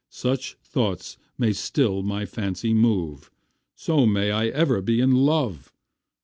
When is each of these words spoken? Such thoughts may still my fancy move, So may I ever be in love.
Such 0.09 0.55
thoughts 0.63 1.15
may 1.37 1.53
still 1.53 2.01
my 2.01 2.25
fancy 2.25 2.73
move, 2.73 3.29
So 3.75 4.07
may 4.07 4.31
I 4.31 4.47
ever 4.47 4.81
be 4.81 4.99
in 4.99 5.11
love. 5.11 5.71